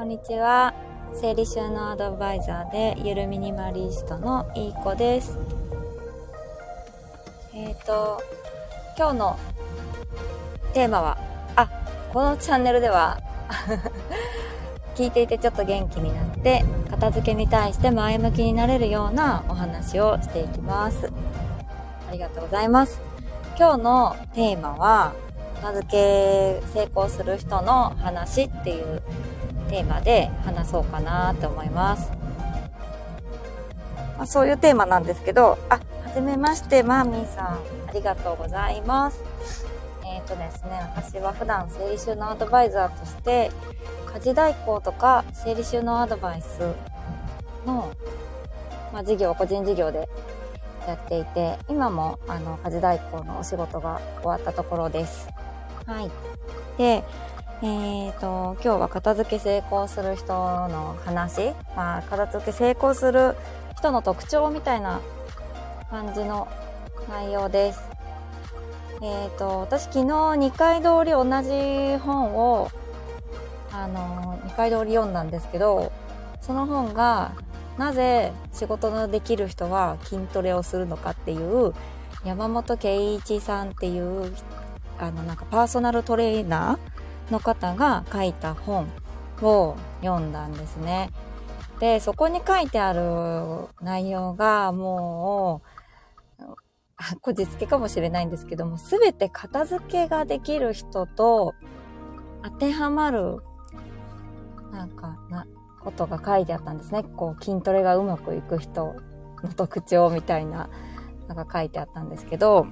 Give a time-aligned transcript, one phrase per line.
[0.00, 0.72] こんにちは。
[1.12, 5.36] 整理収納アドバイザーでゆるミニマリストのいい子です。
[7.52, 8.22] えっ、ー、と、
[8.96, 9.38] 今日の
[10.72, 11.18] テーマは、
[11.54, 11.68] あ、
[12.14, 13.20] このチャンネルでは
[14.96, 21.12] 聞いていてちょっと元気になって、片付けに対して前向きになれるようなお話をしていきます。
[22.08, 23.02] ありがとうございます。
[23.54, 25.12] 今日のテーマは、
[25.60, 29.02] 片付け成功する人の話っていう
[29.70, 32.10] テーマで話そうかなって思います。
[34.18, 35.80] まあ、そういうテーマなんですけど、あ、は
[36.14, 37.46] じめまして、マーミーさん、
[37.88, 39.22] ありがとうございます。
[40.04, 43.50] えっ、ー、とですね、私は普段整理収納アドバイザーとして、
[44.12, 46.60] 家事代行とか整理収納アドバイス
[47.64, 47.92] の、
[48.92, 50.08] まあ、事業、個人事業で
[50.88, 55.28] やっていて、今もあの家事代行のお仕事が終わったところです。
[55.86, 56.10] はい。
[56.76, 57.04] で、
[57.62, 63.36] え、ー、と、今日は片付け成功する人の話、まあ、片付け成功する
[63.76, 65.02] 人の特徴みたいな
[65.90, 66.48] 感じの
[67.06, 67.82] 内容です。
[69.02, 72.70] え、ー、と、私昨日2回通り同じ本を、
[73.72, 75.92] あの、2回通り読んだんですけど、
[76.40, 77.32] その本が、
[77.76, 81.74] なぜ仕事のできる人は筋トレをするのかっていう、
[82.24, 84.34] 山本圭一さんっていう
[84.98, 86.89] あのなんかパーソナルトレーナー
[87.30, 88.88] の方が書いた本
[89.42, 91.10] を読んだんですね。
[91.78, 95.62] で、そこに書いてある内容がも
[96.38, 96.50] う、
[97.20, 101.54] こじつけかもしれないんですけども、すべて片付けができる人と
[102.42, 103.38] 当てはまる、
[104.72, 105.46] なんか、な、
[105.80, 107.02] ことが書いてあったんですね。
[107.02, 108.94] こう、筋トレがうまくいく人
[109.42, 110.68] の特徴みたいな
[111.28, 112.66] のが書いてあったんですけど、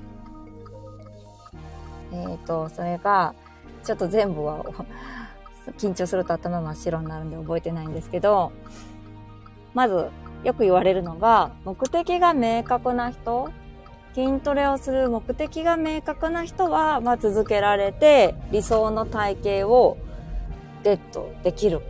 [2.13, 3.35] えっ、ー、と、それが、
[3.85, 4.65] ちょっと全部は
[5.79, 8.53] 緊張すると頭真っ白になるんで覚えてないんですけど、
[9.75, 10.09] まず、
[10.45, 13.51] よく言われるのが、目的が明確な人、
[14.15, 19.99] 筋トレをする目的が明確な人は、まあ、続けられて、理想の体型を
[20.83, 21.81] ゲットできる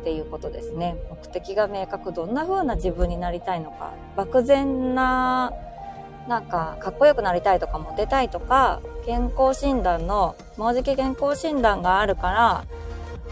[0.00, 0.96] っていうことですね。
[1.10, 5.52] 目的が明確、どんな風な自分になりたいのか、漠然な
[6.28, 12.64] なんか、かっこよくなりたいとか、モテたいとか、健康診断の、もうじき健康診断があるから、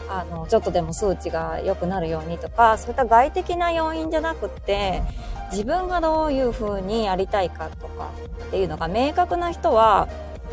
[0.08, 5.02] あの、ちょっとでも数値が良くなるようにとか、そういった外的な要因じゃなくって、
[5.50, 8.10] 自分がどういう風にやりたいかとか
[8.46, 10.08] っていうのが明確な人は、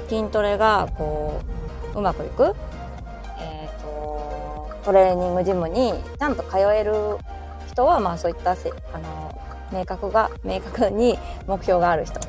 [0.09, 1.39] 筋トレが、こ
[1.95, 2.53] う、うまくいく
[3.39, 6.94] えっ、ー、と、トレーニングジムにちゃんと通える
[7.69, 9.41] 人は、まあそういったせ、あの、
[9.72, 11.17] 明確が、明確に
[11.47, 12.19] 目標がある人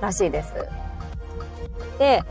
[0.00, 0.81] らしいです。
[1.98, 2.22] で、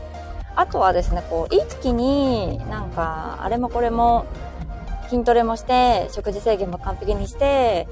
[0.54, 4.26] あとはですね、こう、一気になんか、あれもこれも、
[5.08, 7.88] 筋トレもして、食事制限も完璧にして、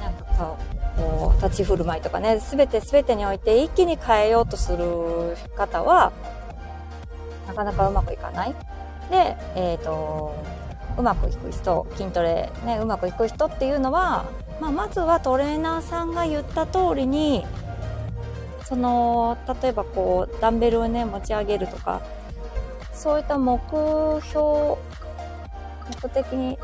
[0.00, 0.56] なんか
[0.96, 6.12] こう、立ち振る舞いとかね、すべてすべてにおいて一気に変えようとする方は、
[7.46, 8.54] なかなかうまくいかない。
[9.10, 10.34] で、えっ、ー、と、
[10.98, 14.26] うまくいく人、筋トレね、うまくいく人っていうのは、
[14.60, 17.46] まあ、まずはトレーナーさんが言った通りに
[18.68, 22.02] その例えばこうダンベルをね持ち上げるとか
[22.92, 24.76] そういった目標
[26.02, 26.58] 目的に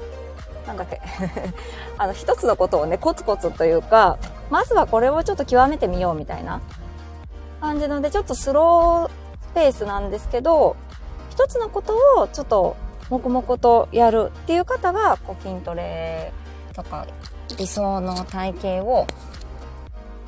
[0.67, 1.01] なんだっけ
[1.97, 4.19] あの一つのことをねコツコツというか
[4.51, 6.61] まずはこれをちょっと極めてみようみたいな
[7.63, 10.77] 感じなのでちょっとスローペースなんですけど
[11.31, 12.77] 一つのことをちょっと
[13.09, 16.33] 黙々とやるっていう方がこう筋トレ
[16.75, 17.07] とか
[17.57, 19.07] 理想の体型を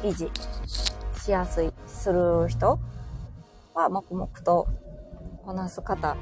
[0.03, 0.31] 維持
[1.27, 2.79] しやすい、する人
[3.75, 4.69] は黙々と
[5.45, 6.17] こなす方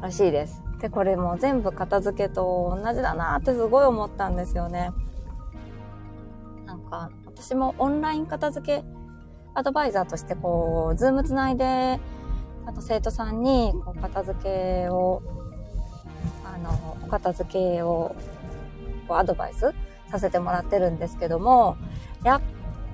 [0.00, 0.62] らしいです。
[0.80, 4.92] で、これも全部片付けと同じだなってすごい思ったんですよね。
[6.64, 8.84] なんか、私もオンライン片付け
[9.52, 12.00] アドバイザーとしてこう、ズームつないで、
[12.64, 15.20] あと生徒さんにこう片付けを、
[16.46, 18.16] あの、お片付けを
[19.06, 19.74] こうアドバイス
[20.10, 21.76] させてもらってるんですけども、
[22.24, 22.40] やっ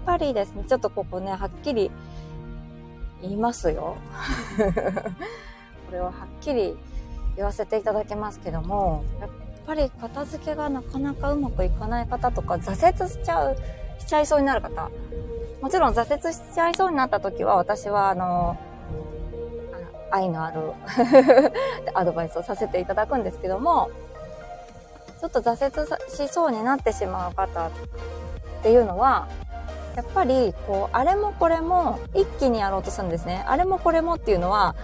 [0.05, 1.91] ぱりですね、ちょっとここね、はっきり
[3.21, 3.97] 言いますよ。
[5.87, 6.77] これをはっきり
[7.37, 9.31] 言わせていただきますけども、やっ
[9.67, 13.57] ぱり片付けがなかなかうまくいかない方とか、挫折しちゃう、
[13.99, 14.91] しちゃいそうになる方。
[15.61, 18.57] もちろん挫折しちゃいそうになった時は、私はあの、
[20.11, 20.73] 愛のある
[21.95, 23.91] アドバイスをさせていただくんですけども、
[25.21, 27.71] ちょっと挫折しそうになってしまう方っ
[28.63, 29.29] ていうのは、
[29.97, 33.45] やっぱり、こう、あれもこれも一気にやろうとするんですね。
[33.47, 34.75] あれもこれもっていうのは、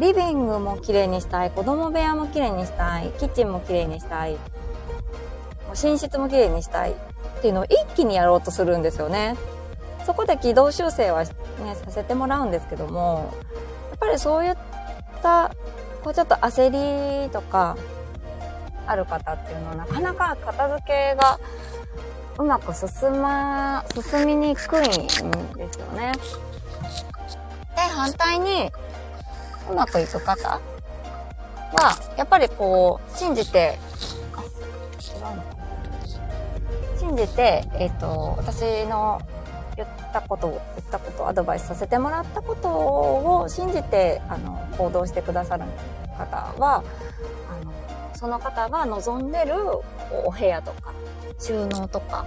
[0.00, 4.36] リビングも綺麗にしたい、子供部屋も綺麗にしたい、キッチンも綺麗にしたい、
[5.70, 6.94] 寝室も綺麗にしたいっ
[7.40, 9.36] ていうのを一気にやろうとするんですよね。
[10.04, 11.30] そこで軌道修正はね、
[11.74, 13.32] させてもらうんですけども、
[13.90, 14.56] やっぱりそういっ
[15.22, 15.50] た、
[16.02, 17.76] こうちょっと焦りとか、
[18.86, 21.38] ある方っていうのはなかなか片付けが
[22.38, 25.30] うまく進ま、進みにくいんですよ
[25.94, 26.12] ね。
[27.76, 28.70] で、反対に、
[29.70, 30.60] うまくいく方は、
[32.16, 33.78] やっぱりこう、信じて、
[36.98, 39.20] 信じて、えっ、ー、と、私の
[39.76, 40.60] 言ったこと、言っ
[40.90, 45.64] たこと、アドバイスさせてもらったことを信じて、あの、行動してくださる
[46.16, 46.82] 方は、
[47.50, 47.72] あの、
[48.16, 49.54] その方が望んでる
[50.24, 50.93] お部屋とか、
[51.38, 52.26] 収納とか、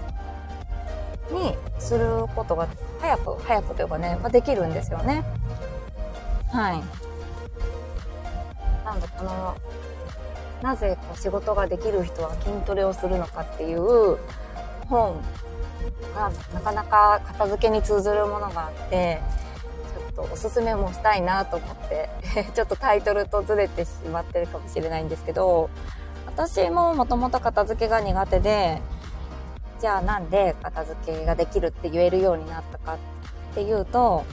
[1.31, 2.67] にすることが
[2.99, 5.23] 早く、早くというかね、まあ、できるんですよね。
[6.49, 6.83] はい。
[8.85, 9.57] なんだ、この、
[10.61, 14.17] なぜこう仕事ができる人は筋トレをするのかっていう
[14.87, 15.21] 本
[16.15, 19.21] がなかなか片付けに通ずるものがあって、
[20.15, 22.09] ちょっとおすすめもしたいなと思って、
[22.55, 25.69] ちょっとタイトルとずれてしまってるかもしれないんですけど、
[26.25, 28.81] 私ももともと片付けが苦手で、
[29.79, 32.97] じゃあなんで片付けができるって言えるようになったかっ
[33.53, 34.23] ていうと、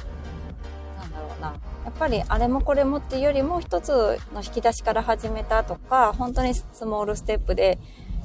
[0.99, 1.55] なんだろうな。
[1.85, 7.79] やっぱりあれもこれもっていうよりも一つの引き出しから始めたとか、本当にスモールステップで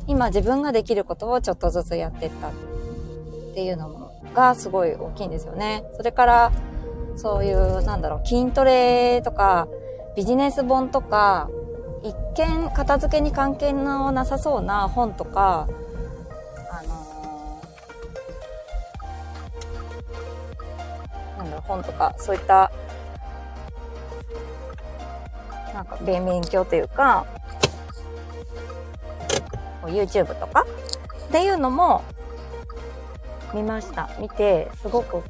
[0.08, 2.52] 今自分ができることをちょっとずつやってったっ
[3.54, 5.84] ていうのがすごい大きいんですよね。
[5.98, 6.52] それから、
[7.18, 9.68] そういう、なんだろう、筋トレとか、
[10.16, 11.50] ビジネス本とか、
[12.02, 15.68] 一見片付けに関係のなさそうな本とか、
[21.70, 22.72] 本とか、そういった、
[25.74, 27.26] なんか、勉強というか、
[29.86, 30.66] YouTube とか
[31.28, 32.04] っていうのも
[33.54, 34.10] 見ました。
[34.20, 35.24] 見て、すごく、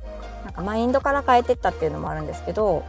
[0.46, 2.84] なんかマインドから変えてったっていうのもあるんですけど、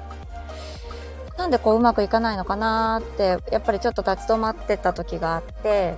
[1.36, 5.96] なんでこううまくいかないのかなって、やっぱりちょっと立ち止まってた時があって、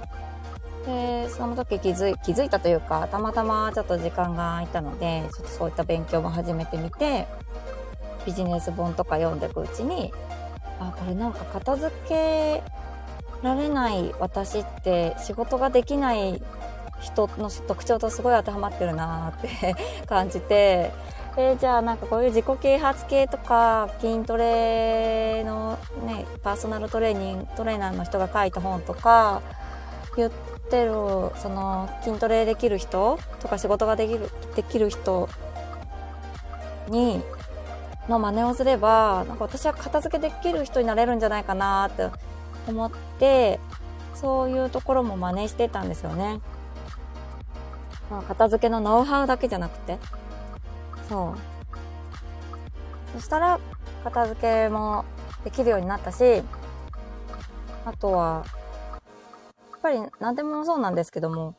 [0.86, 7.26] で、その時気づい、気づいたというか、たまたまちょっと時間が空いたので、ちょっとそういった勉強も始めてみて、
[8.24, 10.12] ビジネス本とか読んでいくうちに、
[10.78, 12.62] あ、これなんか片付け
[13.42, 16.42] られない私って仕事ができない
[17.00, 19.74] 人の特徴とすごい当てはまってるなって
[20.06, 20.92] 感じて、
[21.36, 29.42] えー、じゃあなんかこういう自己啓発系とか筋トレのね、パーソナルトレーニング、トレーナーの人が書いた本とか
[30.16, 30.92] 言っててる、
[31.36, 35.28] その筋トレできる人とか仕事ができる、できる人
[36.88, 37.22] に、
[38.08, 42.08] の真似をすれば、なんか私は片付けできる人になれるんじゃないかなって
[42.68, 43.60] 思って、
[44.14, 46.40] そういうところも真似してたんですよね。
[48.10, 49.98] まあ、片付けのノウハウだけじゃなくて。
[51.08, 53.18] そう。
[53.18, 53.58] そしたら、
[54.04, 55.04] 片付けも
[55.44, 56.42] できるようになったし、
[57.84, 58.44] あとは、
[59.82, 61.54] ぱり何でもそうなんですけども、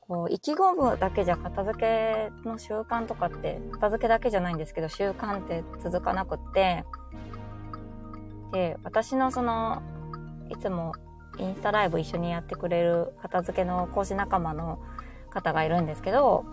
[0.00, 6.84] こう、意気込むだけじゃ片付けの習慣とかって、片付けだけじゃないんですけど、習慣って続かなくって、
[8.52, 9.82] で、私のその、
[10.50, 10.92] いつも
[11.38, 14.78] インスタライブ一緒にやってくれる片付けの講師仲間の
[15.30, 16.44] 方がいるんですけど、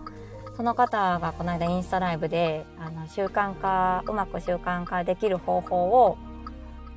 [0.56, 6.18] その方がこの間インスタライブで、あの、習慣化、うまく習慣化できる方法を、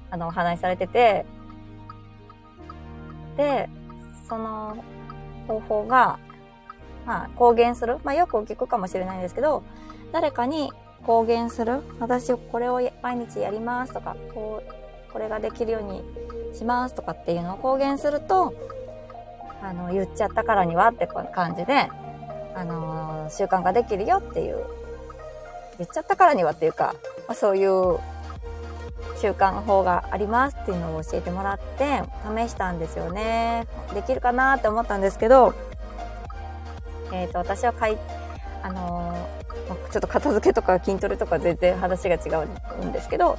[0.10, 1.26] あの、お話しされてて、
[3.38, 3.70] で、
[4.34, 4.84] その
[5.48, 6.18] 方法が、
[7.06, 8.00] まあ、公言する。
[8.04, 9.64] まあ、よく聞くかもしれないんですけど、
[10.12, 10.72] 誰かに
[11.06, 11.82] 公言する。
[12.00, 16.04] 私、これを毎日やりますとか、こう、これができるように
[16.56, 18.56] しますとかっていうのを公言すると、
[19.62, 21.90] あの、言っちゃったからにはって感じで、
[22.56, 24.64] あのー、習慣ができるよっていう、
[25.78, 26.96] 言っちゃったからにはっていうか、
[27.28, 28.00] まあ、そういう
[29.22, 33.68] 習慣法がありますっていうのを教えてもらって試したんですよね。
[33.94, 35.54] できるかなって思ったんですけど、
[37.12, 37.98] えっ、ー、と、私はかい、
[38.64, 42.46] あのー、ちょっと片付けとか筋トレとか全然話が違
[42.82, 43.38] うんですけど、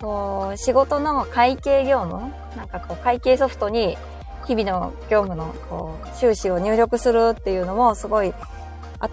[0.00, 3.98] こう、仕事の会計業務なんかこう、会計ソフトに
[4.46, 8.32] 日々の業務のこう収支を入力するっていうのもすごい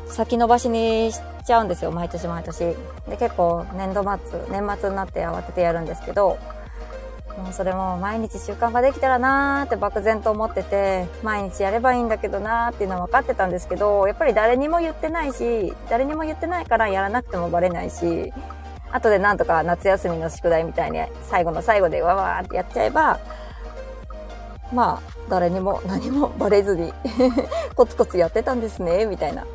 [0.08, 2.60] 先延ばしにしちゃうんですよ、毎年毎年。
[2.60, 6.38] で、結構年度末、年末になって慌ててやるんですけど、
[7.38, 18.32] もうそれも毎日習慣ができたらなーって漠然と思ってて、毎日やればいいんだけどなーっていうのは分かってたんですけど、やっぱり誰にも言ってないし、誰にも言ってないからやらなくてもバレないし、
[18.92, 23.20] 後でなんとか夏休みの宿題みたいに最後の最後でわわーってやっちゃえば、
[24.72, 26.94] まあ、誰にも何もバレずに
[27.76, 29.46] コツコツやってたんですね、みたいな。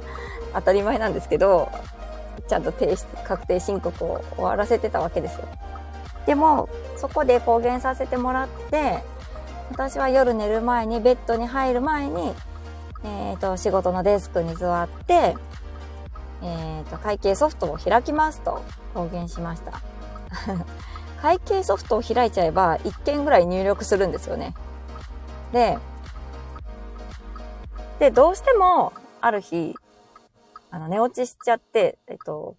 [0.55, 1.71] 当たり前なんですけど、
[2.49, 5.49] ちゃんと提出、確定申告を終わらせてたわけですよ。
[6.27, 9.03] でも、そこで公言させてもらって、
[9.71, 12.35] 私は夜寝る前に、ベッドに入る前に、
[13.05, 15.37] えっ、ー、と、仕事のデスクに座って、
[16.43, 18.63] えっ、ー、と、会計ソフトを開きますと
[18.95, 19.73] 公言しました。
[21.21, 24.55] 会計ソフトを開いちゃえば、1件ぐらい入力するんですよね。
[25.53, 25.79] で、
[27.99, 29.75] で、どうしても、ある日、
[30.71, 32.57] あの、寝落ちしちゃって、えっと、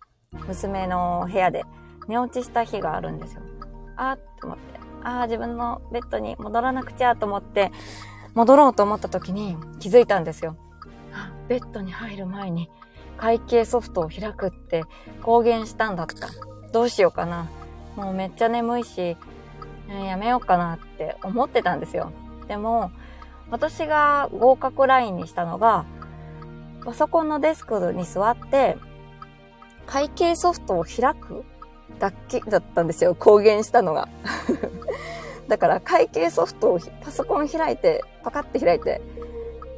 [0.47, 1.65] 娘の部屋で
[2.07, 3.41] 寝落ちした日があるんですよ。
[3.97, 7.71] あーって思って、ああ、自分のベッドに戻らなくちゃと思って、
[8.33, 10.55] 戻ろうと思った時に気づいたんですよ。
[11.47, 12.69] ベッドに入る前に
[13.17, 14.83] 会計ソフトを開くって
[15.23, 16.29] 公言したんだった。
[16.71, 17.49] どうしようかな。
[17.95, 19.17] もうめっちゃ眠いし、
[19.89, 22.11] やめようかなって思ってたんですよ。
[22.47, 22.91] でも、
[23.49, 25.85] 私が合格ラインにしたのが、
[26.83, 28.77] パソコンのデスクに座って、
[29.85, 31.43] 会計ソフトを開く
[31.99, 33.15] だけだったんですよ。
[33.15, 34.07] 公言したのが。
[35.47, 39.01] だから会計ソフトをパソコン開いて、パカって開いて、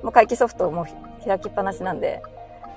[0.04, 2.22] もう会計ソフトをもう開きっぱなしなんで、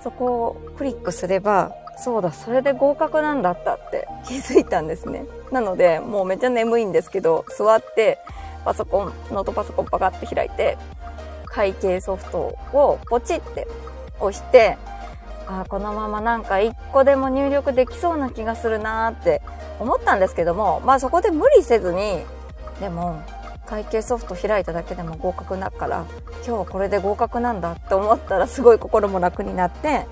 [0.02, 5.26] そこをクリックすれば、そうだ、それで合格なんだったって 気づいたんですね。
[5.50, 8.18] なので、もうめっちゃ眠いんですけど、座って、
[8.64, 10.78] パソコン、ノートパソコンパカって開いて、
[11.46, 12.38] 会計ソフト
[12.72, 13.66] をポチって
[14.20, 14.76] 押して、
[15.46, 19.42] あこのままなんか一個でも入力できそうな気がするなって
[19.78, 22.24] 思ったんですけども、まあそこで無理せずに、
[22.80, 23.22] でも
[23.66, 26.06] 会計ソフト開いただけでも合格だから、
[26.46, 30.06] 今日はこれで合格なんだって思ったらすごい心も楽になって、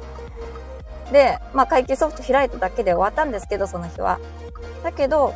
[1.13, 4.19] で、まあ会計ソフト開いただけで終わったんですけど、その日は。
[4.83, 5.35] だけど、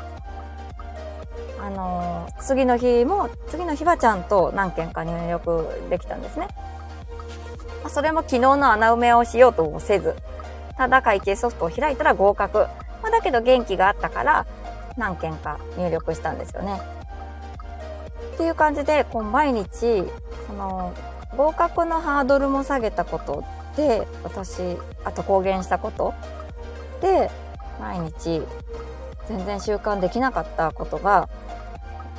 [1.61, 6.49] あのー、次の日も、次の日はちゃんと何件か入力できたんですね。
[7.87, 10.16] ま、それも昨日の穴埋めをしようともせず、
[10.76, 12.66] ただ会計ソフトを開いたら合格。
[13.00, 14.47] まあ、だけど元気があったから
[14.97, 16.81] 何件か入力したんですよね。
[18.35, 20.05] っていう感じで、こう毎日、
[20.49, 20.93] その、
[21.37, 23.45] 合格のハードルも下げたこと
[23.76, 26.12] で、私、あと公言したこと
[27.00, 27.31] で、
[27.81, 28.43] 毎日、
[29.28, 31.28] 全然習慣できなかったことが、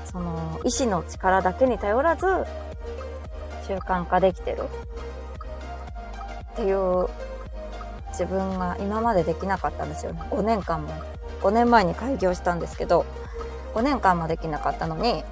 [0.05, 2.25] その、意志の力だけに頼らず、
[3.67, 4.63] 習慣化できてる。
[6.57, 7.07] っていう
[8.09, 10.21] 自分が今までできなかったんですよね。
[10.31, 10.89] 5年間も。
[11.41, 13.05] 5年前に開業したんですけど、
[13.75, 15.23] 5年間もできなかったのに、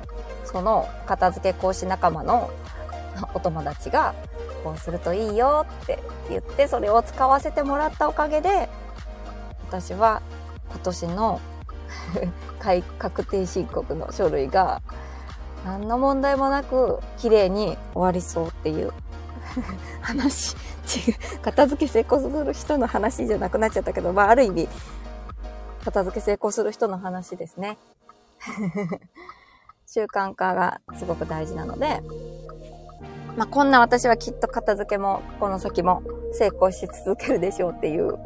[0.43, 2.51] その片付け講師仲間の
[3.33, 4.13] お友達が、
[4.63, 8.69] こうするといいよって言って、それを使わせてもらったおかげで、
[9.67, 10.21] 私は
[10.69, 11.41] 今年の
[12.99, 14.83] 確定申告の書類が
[15.65, 18.93] 何の問題もなく綺麗に終わりそうっていう
[20.01, 20.55] 話。
[20.55, 21.39] 違う。
[21.41, 24.67] 片付け成功する人の話じゃなくなっちゃったけど、まあある意味、
[25.83, 27.77] 片付け成功する人の話ですね。
[29.87, 32.01] 習慣化がすごく大事なので、
[33.37, 36.01] まあ、こんな私はきっと片付けもこの先も
[36.33, 38.17] 成功し続けるでしょうっていう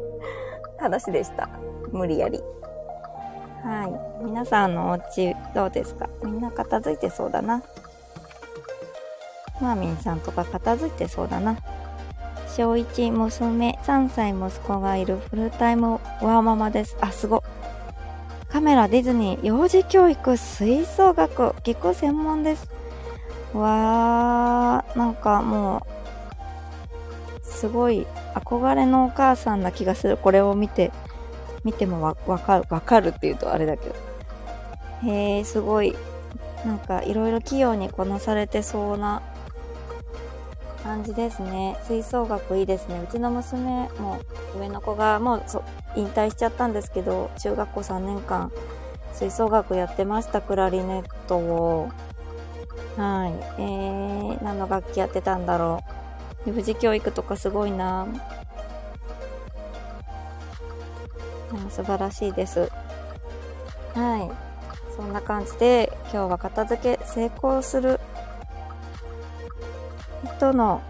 [0.78, 1.48] 話でした。
[1.92, 2.40] 無理やり。
[3.64, 3.86] は
[4.20, 4.24] い。
[4.24, 6.08] 皆さんのお家どうですか？
[6.22, 7.62] みんな片付いてそうだな。
[9.60, 11.56] マーミンさんとか片付いてそうだな。
[12.56, 16.96] 小1娘、3歳息子がいるフルタイムワーママです。
[17.00, 17.42] あ、すご。
[18.48, 22.68] カメラ、ディズニー、幼児教育、吹奏楽、技巧専門です。
[23.54, 25.86] わー、なんかも
[27.44, 30.16] う、すごい憧れのお母さんな気がする。
[30.16, 30.90] これを見て、
[31.62, 33.94] 見てもわかる、わかるって言うとあれだけど。
[35.04, 35.96] へえ、すごい。
[36.64, 39.22] なんかいろいろ器用にこなされてそうな
[40.82, 41.76] 感じですね。
[41.86, 43.00] 吹奏楽いいですね。
[43.02, 44.20] うちの娘も
[44.58, 45.42] 上の子がもう
[45.96, 48.50] 引退しちゃったんですけど、中学校3年間
[49.12, 51.90] 吹奏楽やってました、クラリネットを。
[52.96, 53.60] はい。
[53.60, 55.80] えー、何の楽器やってたんだろ
[56.46, 56.50] う。
[56.50, 58.06] 富士教育とかすごいな
[61.68, 62.70] 素晴らしいです。
[63.94, 64.30] はい。
[64.96, 68.00] そんな感じで今日は片付け成功する
[70.40, 70.80] 人の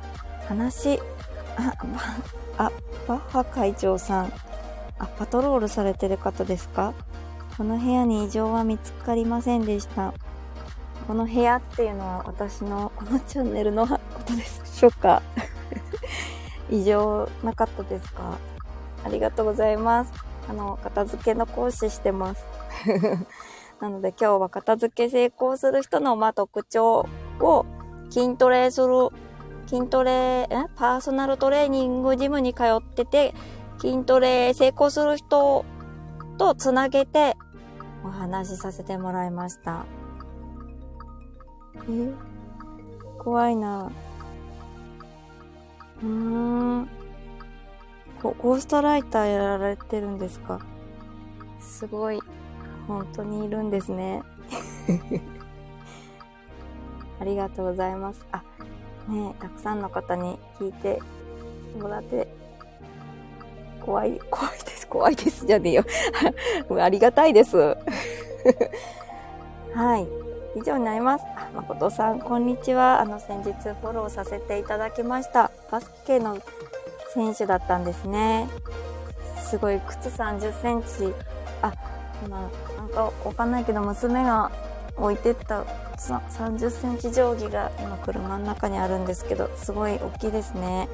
[0.46, 1.00] 話、
[1.56, 1.74] あ、
[2.56, 2.72] あ、
[3.08, 4.32] バッハ会長さん、
[5.00, 6.94] あ、パトロールされてる方ですか？
[7.56, 10.14] この部屋に異常は見つかりませんでした。
[11.08, 15.20] この部屋っていうのは私のこのチャンネルのことでしょうか
[16.70, 18.38] 異常なかったですか？
[19.04, 20.12] ありがとうございます。
[20.48, 22.46] あの、片付けの講師してます。
[23.82, 27.08] なので今日は片付け成功する人の、まあ、特徴
[27.40, 27.66] を
[28.10, 29.08] 筋トレする、
[29.70, 30.64] 筋トレ、え？
[30.74, 33.32] パーソナルトレーニングジムに通ってて、
[33.78, 35.64] 筋トレ成功する人
[36.38, 37.36] とつなげて
[38.04, 39.86] お話しさせてもらいました。
[41.88, 42.12] え？
[43.20, 43.92] 怖いな。
[46.02, 46.88] うーん。
[48.20, 50.58] ゴーストライターやられてるんですか？
[51.60, 52.20] すごい。
[52.88, 54.24] 本当にいるんですね。
[57.20, 58.26] ありがとうございます。
[58.32, 58.42] あ、
[59.08, 61.00] ねたくさんの方に聞いて
[61.78, 62.28] もらって、
[63.80, 65.84] 怖い、 怖いです、怖いですじゃねえよ。
[66.80, 67.56] ありがたいです。
[69.74, 70.08] はい。
[70.56, 71.24] 以上になります。
[71.36, 73.00] あ、誠さん、こんにちは。
[73.00, 75.50] あの、先日フォローさせていただきました。
[75.70, 76.38] バスケの
[77.14, 78.48] 選手だったんですね。
[79.36, 81.14] すごい、靴30センチ。
[81.62, 81.72] あ、
[82.26, 84.50] 今、なんかわかんないけど、娘が
[84.96, 85.64] 置いてった
[86.08, 90.88] 30センチ定規が今車の中にあるんですけど、すごい大きいですね。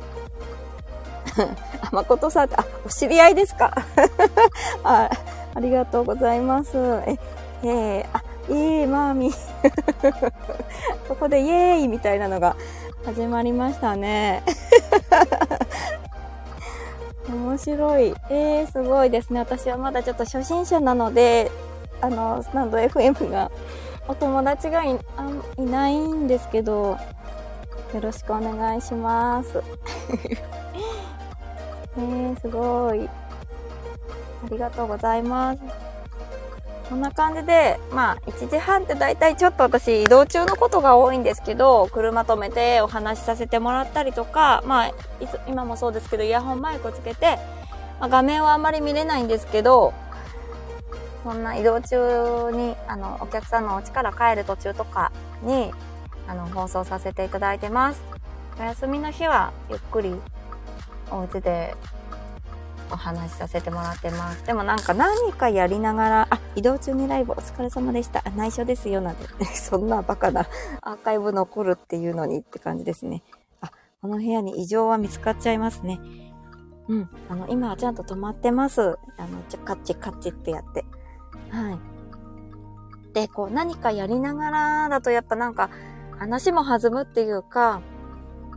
[1.82, 3.72] あ、誠さん、あ、お知り合いですか？
[4.84, 5.08] あ、
[5.54, 6.76] ありがとうございます。
[6.76, 7.18] え、
[7.62, 10.32] えー、あ、えー、マーミー。
[11.08, 12.56] ここでイエーイみたいなのが
[13.04, 14.42] 始まりましたね。
[17.28, 18.14] 面白い。
[18.30, 19.40] えー、すごいですね。
[19.40, 21.50] 私はまだちょっと初心者なので、
[22.00, 23.50] あの、スタンド FM が、
[24.08, 24.98] お友達がい
[25.58, 26.98] いないんですけど、
[27.94, 29.62] よろしくお願いします。
[31.98, 33.08] えー、すごい。
[33.08, 33.10] あ
[34.50, 35.60] りがとうございます。
[36.88, 44.94] こんな感じで、まあ、1時半って大体ちょっと私移動中のことが多いんですけど、車止めてお話しさせてもらったりとか、まあ、い
[45.26, 47.38] つ今もそうですけど、イヤホンマイクをつけて、
[47.98, 49.94] まあ、画面はあんまり見れないんですけど、
[51.26, 55.10] そんな移動中に、あの、お客さんのお家から帰る途中とか
[55.42, 55.72] に、
[56.28, 58.02] あの、放送させていただいてます。
[58.60, 60.14] お休みの日は、ゆっくり、
[61.10, 61.74] お家で
[62.92, 64.46] お話しさせてもらってます。
[64.46, 68.22] でもなんか何かやりながら、あ、移動中にライブお疲れ様でした。
[68.36, 69.26] 内緒ですよ、なんて。
[69.52, 70.46] そんなバカな
[70.80, 73.24] アーカイブ残るっていうのにって感じですね。
[73.60, 75.98] あ、この部屋に異常は見つかっちゃいますね。
[76.86, 77.10] うん。
[77.28, 78.96] あの、今はちゃんと止まってます。
[79.18, 80.84] あの、ちょ、カッチカッチってやって。
[81.50, 83.14] はい。
[83.14, 85.70] で、こう何かやりながらだとやっぱなんか
[86.18, 87.80] 話も弾むっていうか、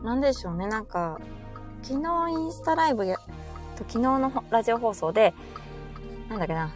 [0.03, 0.67] なんでしょうね。
[0.67, 1.19] なんか、
[1.81, 3.17] 昨日インスタライブや
[3.77, 5.33] と昨日のラジオ放送で、
[6.29, 6.71] なんだっけな、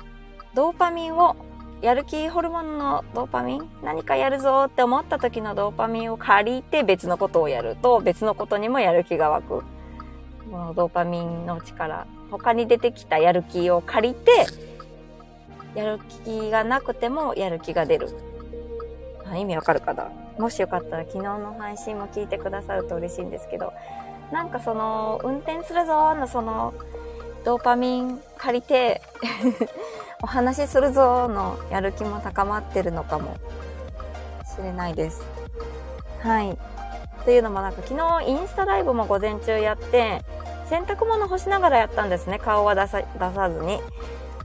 [0.54, 1.36] ドーパミンを、
[1.82, 9.48] やる気ホルモンのドーパミン何かやるぞって思った時のドーパミンを借りて別のことをやると別のことにもやる気が湧く。
[10.50, 12.08] このドーパミンの力。
[12.32, 14.46] 他に出てきたやる気を借りて、
[15.76, 18.10] やる気がなくてもやる気が出る。
[19.36, 20.12] 意味わかるかな？
[20.38, 23.74] もしよかったら昨日の配信も聞いてくださると嬉しいんですけど、
[24.32, 26.74] なんかその、運転するぞのその、
[27.46, 29.02] ドーパミン借りて
[30.24, 33.36] お話しするぞのやる気も高まってるのかも
[34.56, 35.22] しれないです。
[36.22, 36.58] はい。
[37.26, 40.24] というのもなんか昨日インスタライブも午前中やって、
[40.70, 42.40] 洗濯物干しながらやったんですね。
[42.40, 43.82] 顔は出さ出さずに。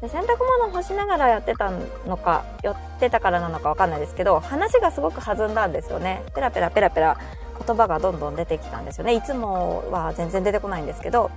[0.00, 1.70] で洗濯物干しながらやってた
[2.06, 6.22] のか、寄ってたからなのかわかんないですけど、話がすごく弾んだんですよね。
[6.34, 7.18] ペラペラペラペラ
[7.66, 9.14] 言葉がどんどん出てきたんですよね。
[9.14, 11.30] いつもは全然出てこないんですけど。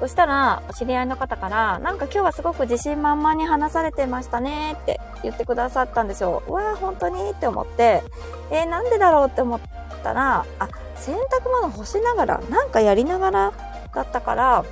[0.00, 6.42] そしたら、お知り合いの方から、なんか今日はすごく自信満々に話されてましたねって言ってくださったんですよ。
[6.46, 8.02] うわー、本当にって思って、
[8.50, 9.60] えー、なんでだろうって思っ
[10.02, 13.52] たら、あ、洗濯物干しながら、なんかやりながら
[13.94, 14.64] だったから、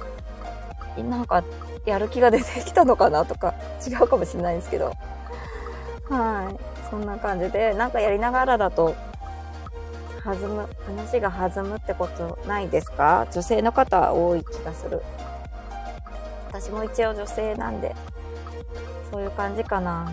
[1.02, 1.42] なんか
[1.84, 3.54] やる気が出てきたのかなとか、
[3.86, 4.92] 違うかもしれないんですけど。
[6.10, 6.56] はい。
[6.90, 8.94] そんな感じで、なんかやりながらだと
[10.24, 13.26] 弾む、話が弾むってことないですか？
[13.32, 15.02] 女性の方多い気がする。
[16.48, 17.94] 私も一応女性なんで、
[19.10, 20.12] そういう感じかな。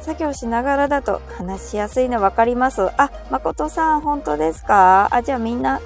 [0.00, 2.88] 作業しながらだと話しやすいの分かります。
[2.96, 5.08] あ、誠さん、本当ですか？
[5.12, 5.80] あ、じゃあみんな、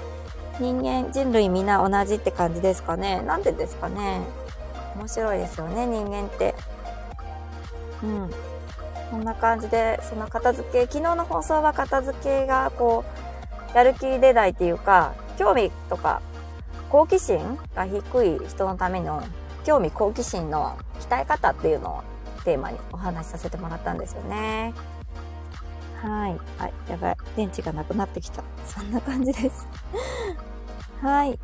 [0.58, 4.22] 人間、人類みんな同じって感じですかねなんでですかね
[4.96, 6.54] 面白いですよね、人間って。
[8.02, 8.30] うん。
[9.10, 13.04] こんな感じで、その片付け、昨日の放送は片付けがこ
[13.74, 16.22] う、やる気出ないっていうか、興味とか、
[16.88, 19.22] 好奇心が低い人のための
[19.64, 22.02] 興味好奇心の鍛え方っていうのを
[22.44, 24.72] テーマにお話しさせてもらったんですよね。
[26.00, 26.38] はい。
[26.58, 26.72] はい。
[26.88, 27.15] やばい。
[27.36, 28.42] 電池がなくなってきた。
[28.64, 29.68] そんな感じです。
[31.02, 31.38] はい。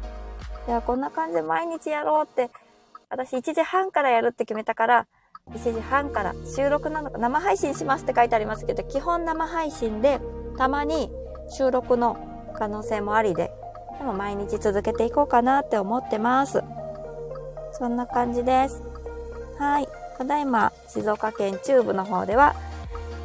[0.66, 2.50] では、こんな感じで毎日やろうって
[3.12, 5.06] 私1時半からやるって決めたから、
[5.50, 10.18] 1時半から収録なのか、生配信しますって書いてありますけど、基本生配信で、
[10.56, 11.10] たまに
[11.50, 12.16] 収録の
[12.56, 13.52] 可能性もありで、
[13.98, 16.62] でも毎日続けていこうかなって思ってます。
[17.72, 18.82] そんな感じです。
[19.58, 19.88] はい。
[20.16, 22.54] ただいま、静岡県中部の方では、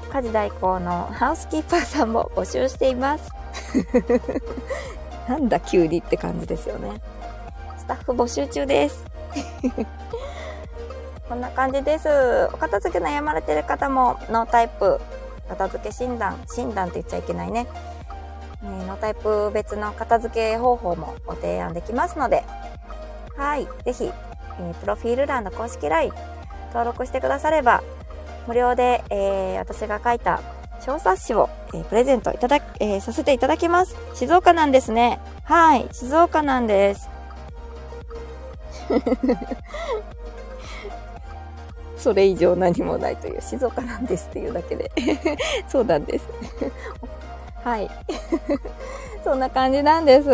[0.08, 3.32] 家事代行のハウスキーパーさんも募集しています。
[5.28, 7.02] なんだ急にって感じですよね。
[7.78, 9.06] スタッフ募集中です。
[11.28, 12.08] こんな感じです。
[12.54, 15.00] お片付け悩まれてる方もノータイプ
[15.50, 17.64] 片付け診断、診断って言っちゃいけないね。
[17.64, 17.70] ね
[18.62, 22.44] ノータイプ別の片付け方法もご提案できますので、
[23.38, 23.68] はい。
[23.86, 26.12] ぜひ、えー、プロフィール欄の公式 LINE
[26.70, 27.84] 登録してくだされば、
[28.48, 30.42] 無料で、えー、私が書いた
[30.80, 33.96] 小冊子を、えー、プレゼントいただ、えー、させていただきます。
[34.14, 35.20] 静岡なんですね。
[35.44, 35.88] はい。
[35.92, 37.10] 静岡なんです。
[41.98, 44.92] それ以上何もないという静岡なんですっていうだけで
[45.68, 46.28] そうなんです
[47.64, 47.90] はい
[49.24, 50.30] そんな感じなんです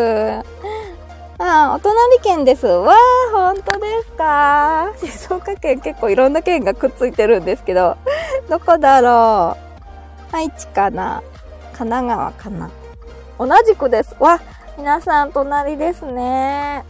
[1.40, 2.68] ああ、お隣県です。
[2.68, 2.96] わあ、
[3.32, 4.92] 本当ですか？
[5.02, 7.98] 静岡県結構いろんな県がくっついてるんですけど、
[8.50, 9.58] どこだろ
[10.32, 10.36] う？
[10.36, 11.22] 愛知かな？
[11.74, 12.70] 神奈川かな？
[13.40, 14.16] 同じくです。
[14.20, 14.40] わ、
[14.78, 16.86] 皆さん隣ですね。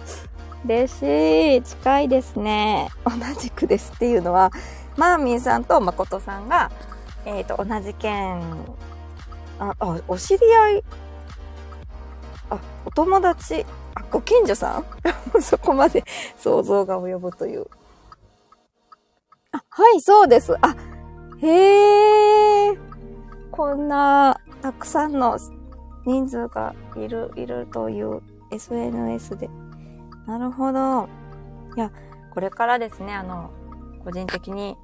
[0.65, 1.62] 嬉しい。
[1.63, 2.89] 近いですね。
[3.06, 4.51] 同じくですっていうのは、
[4.97, 6.69] マーミンさんと誠さんが、
[7.25, 8.41] えっ、ー、と、同じ県、
[9.60, 10.84] あ、あ、お知り合い、
[12.49, 14.86] あ、お友達、あ、ご近所さん？
[15.41, 16.03] そこまで
[16.38, 17.67] 想像が及ぶという。
[19.51, 20.56] あ、はい、そうです。
[20.62, 20.75] あ、
[21.39, 22.77] へえ。
[23.51, 25.38] こんな、たくさんの
[26.06, 29.49] 人数がいる、いるという SNS で。
[30.25, 31.08] なるほど。
[31.75, 31.91] いや、
[32.34, 33.51] これからですね、あの、
[34.03, 34.77] 個人的に、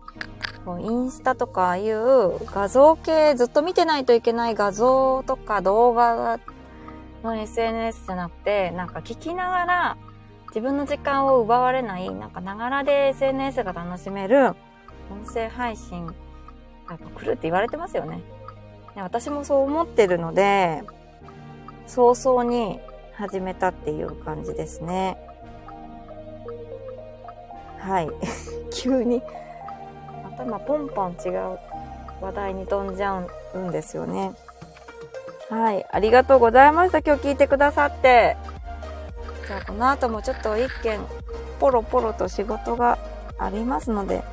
[0.65, 6.39] こうインスタとかいう画像系ずっと見てないといけない画像とか動画
[7.23, 9.97] の SNS じゃなくて、なんか聞きながら
[10.47, 14.55] 自分の時間を奪われない、なんかながらで SNS が楽しめる
[15.11, 16.05] 音声配信、
[16.89, 18.21] やっぱ来るって言われてますよね。
[18.95, 20.83] 私もそう思ってるので、
[21.87, 22.79] 早々に
[23.13, 25.17] 始めたっていう感じですね。
[27.79, 28.09] はい。
[28.73, 29.21] 急に
[30.23, 31.59] 頭ポンポン違う
[32.21, 34.33] 話題に飛んじゃうんですよね。
[35.49, 35.85] はい。
[35.91, 36.99] ありがとうございました。
[36.99, 38.37] 今日聞いてくださって。
[39.47, 40.99] じゃあこの後もちょっと一件
[41.59, 42.99] ポロポロと仕事が
[43.39, 44.23] ありますので、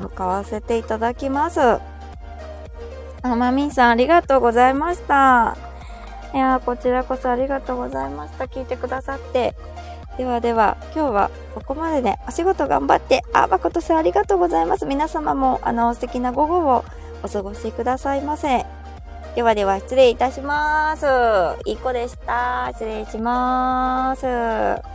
[0.00, 1.60] 向かわせていただきます。
[1.60, 5.56] あまみんさんありがとうございました。
[6.32, 8.44] いやこちらこそありがとうございました。
[8.44, 9.54] 聞いてくださって。
[10.16, 14.86] ではでは、今日はここまでで、お仕事頑張って、あ、誠さんありがとうございます。
[14.86, 16.84] 皆様も、あの、素敵な午後を
[17.22, 18.64] お過ごしくださいませ。
[19.34, 21.04] ではでは、失礼いたします。
[21.68, 22.68] いい子でした。
[22.72, 24.93] 失礼します。